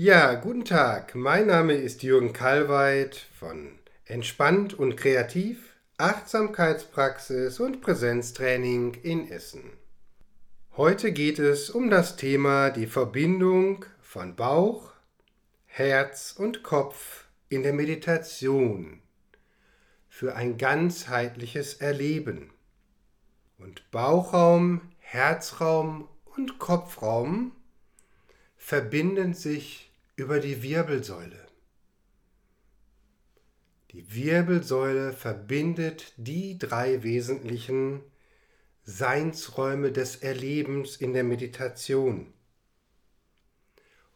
[0.00, 1.16] Ja, guten Tag.
[1.16, 9.64] Mein Name ist Jürgen Kalweit von Entspannt und Kreativ, Achtsamkeitspraxis und Präsenztraining in Essen.
[10.76, 14.92] Heute geht es um das Thema die Verbindung von Bauch,
[15.66, 19.02] Herz und Kopf in der Meditation
[20.08, 22.52] für ein ganzheitliches Erleben.
[23.58, 27.50] Und Bauchraum, Herzraum und Kopfraum
[28.56, 29.87] verbinden sich
[30.18, 31.46] über die Wirbelsäule.
[33.92, 38.00] Die Wirbelsäule verbindet die drei wesentlichen
[38.82, 42.34] Seinsräume des Erlebens in der Meditation.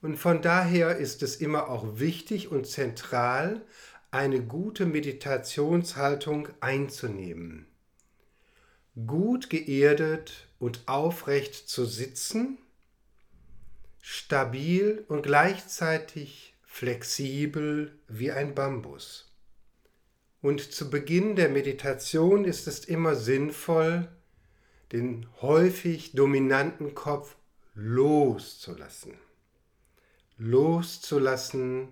[0.00, 3.64] Und von daher ist es immer auch wichtig und zentral,
[4.10, 7.66] eine gute Meditationshaltung einzunehmen.
[9.06, 12.58] Gut geerdet und aufrecht zu sitzen,
[14.02, 19.32] stabil und gleichzeitig flexibel wie ein Bambus.
[20.42, 24.08] Und zu Beginn der Meditation ist es immer sinnvoll,
[24.90, 27.36] den häufig dominanten Kopf
[27.74, 29.14] loszulassen.
[30.36, 31.88] Loszulassen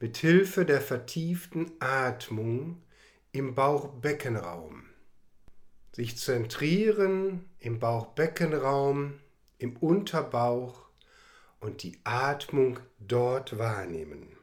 [0.00, 2.82] mit Hilfe der vertieften Atmung
[3.30, 4.84] im Bauchbeckenraum.
[5.92, 9.20] Sich zentrieren im Bauchbeckenraum,
[9.58, 10.86] im Unterbauch
[11.62, 14.36] und die Atmung dort wahrnehmen.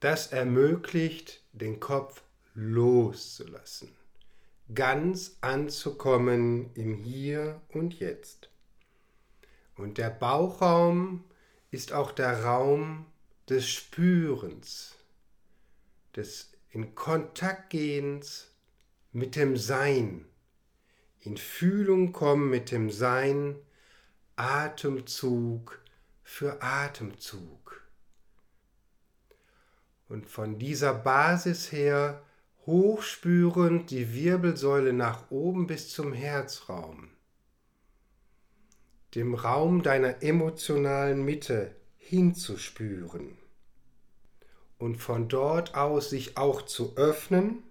[0.00, 2.22] Das ermöglicht, den Kopf
[2.54, 3.88] loszulassen,
[4.74, 8.50] ganz anzukommen im Hier und Jetzt.
[9.74, 11.24] Und der Bauchraum
[11.70, 13.06] ist auch der Raum
[13.48, 14.94] des Spürens,
[16.14, 18.50] des in Kontakt gehens
[19.10, 20.26] mit dem Sein,
[21.20, 23.56] in Fühlung kommen mit dem Sein,
[24.36, 25.78] Atemzug
[26.22, 27.82] für Atemzug.
[30.08, 32.22] Und von dieser Basis her
[32.64, 37.10] hochspürend die Wirbelsäule nach oben bis zum Herzraum,
[39.14, 43.36] dem Raum deiner emotionalen Mitte hinzuspüren
[44.78, 47.62] und von dort aus sich auch zu öffnen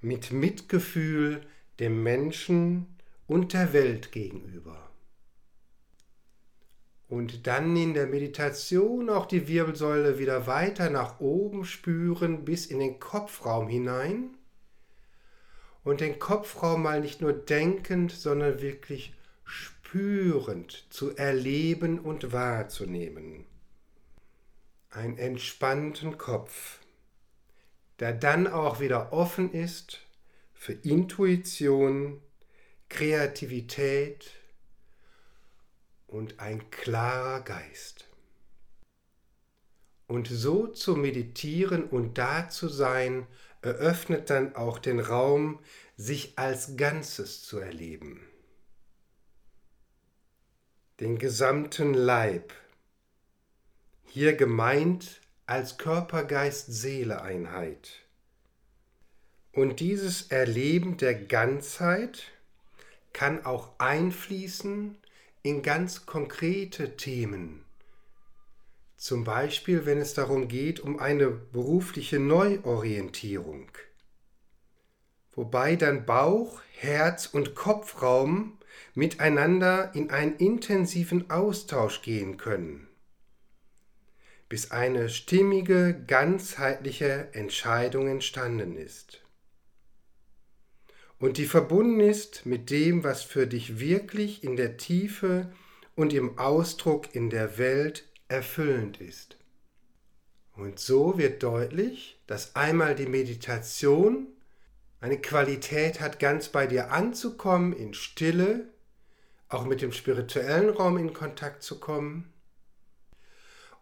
[0.00, 1.46] mit Mitgefühl
[1.78, 2.86] dem Menschen
[3.26, 4.85] und der Welt gegenüber
[7.08, 12.80] und dann in der Meditation auch die Wirbelsäule wieder weiter nach oben spüren bis in
[12.80, 14.36] den Kopfraum hinein
[15.84, 19.14] und den Kopfraum mal nicht nur denkend, sondern wirklich
[19.44, 23.44] spürend zu erleben und wahrzunehmen.
[24.90, 26.80] Ein entspannten Kopf,
[28.00, 30.00] der dann auch wieder offen ist
[30.54, 32.20] für Intuition,
[32.88, 34.32] Kreativität,
[36.06, 38.08] und ein klarer Geist.
[40.06, 43.26] Und so zu meditieren und da zu sein,
[43.62, 45.58] eröffnet dann auch den Raum,
[45.96, 48.20] sich als Ganzes zu erleben.
[51.00, 52.54] Den gesamten Leib,
[54.04, 58.02] hier gemeint als Körper-Geist-Seele-Einheit.
[59.52, 62.30] Und dieses Erleben der Ganzheit
[63.12, 64.96] kann auch einfließen
[65.46, 67.64] in ganz konkrete Themen.
[68.96, 73.70] Zum Beispiel, wenn es darum geht, um eine berufliche Neuorientierung.
[75.32, 78.58] Wobei dann Bauch, Herz und Kopfraum
[78.94, 82.88] miteinander in einen intensiven Austausch gehen können,
[84.48, 89.25] bis eine stimmige, ganzheitliche Entscheidung entstanden ist
[91.18, 95.50] und die verbunden ist mit dem, was für dich wirklich in der Tiefe
[95.94, 99.36] und im Ausdruck in der Welt erfüllend ist.
[100.54, 104.28] Und so wird deutlich, dass einmal die Meditation
[105.00, 108.68] eine Qualität hat, ganz bei dir anzukommen, in Stille,
[109.48, 112.32] auch mit dem spirituellen Raum in Kontakt zu kommen.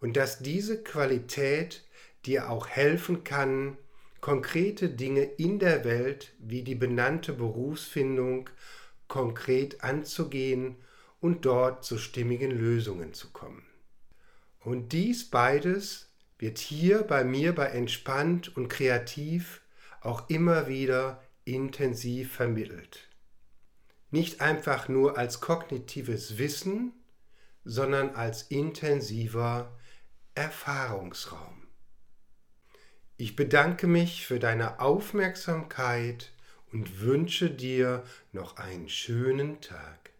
[0.01, 1.85] Und dass diese Qualität
[2.27, 3.79] dir auch helfen kann,
[4.25, 8.49] konkrete Dinge in der Welt wie die benannte Berufsfindung
[9.07, 10.77] konkret anzugehen
[11.21, 13.67] und dort zu stimmigen Lösungen zu kommen.
[14.61, 19.61] Und dies beides wird hier bei mir bei Entspannt und Kreativ
[20.01, 23.11] auch immer wieder intensiv vermittelt.
[24.11, 26.95] Nicht einfach nur als kognitives Wissen,
[27.63, 29.79] sondern als intensiver
[30.35, 31.64] Erfahrungsraum.
[33.17, 36.33] Ich bedanke mich für deine Aufmerksamkeit
[36.73, 38.03] und wünsche dir
[38.33, 40.11] noch einen schönen Tag.